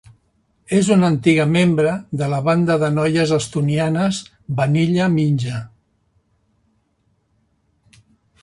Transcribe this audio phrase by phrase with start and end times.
[0.77, 1.91] És una antiga membre
[2.21, 4.23] de la banda de noies estonianes
[4.61, 5.63] Vanilla Ninja.